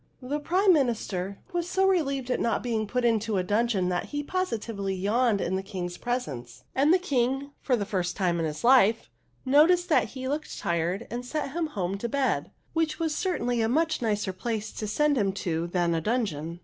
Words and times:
"The 0.23 0.39
Prime 0.39 0.73
Minister 0.73 1.37
was 1.53 1.69
so 1.69 1.85
relieved 1.87 2.31
at 2.31 2.39
not 2.39 2.63
being 2.63 2.87
put 2.87 3.05
into 3.05 3.37
a 3.37 3.43
dungeon 3.43 3.89
that 3.89 4.05
he 4.05 4.23
positively 4.23 4.95
yawned 4.95 5.39
in 5.39 5.55
the 5.57 5.61
King's 5.61 5.99
presence; 5.99 6.63
and 6.73 6.91
the 6.91 6.97
King, 6.97 7.51
for 7.61 7.75
the 7.75 7.85
first 7.85 8.15
time 8.17 8.39
in 8.39 8.45
his 8.45 8.63
life, 8.63 9.11
noticed 9.45 9.89
that 9.89 10.05
he 10.15 10.27
looked 10.27 10.57
tired 10.57 11.05
and 11.11 11.23
sent 11.23 11.51
him 11.51 11.67
home 11.67 11.99
to 11.99 12.09
bed, 12.09 12.49
which 12.73 12.97
was 12.97 13.13
certainly 13.13 13.61
a 13.61 13.69
much 13.69 14.01
nicer 14.01 14.33
place 14.33 14.71
to 14.71 14.87
send 14.87 15.19
him 15.19 15.31
to 15.33 15.67
than 15.67 15.93
a 15.93 16.01
dungeon. 16.01 16.59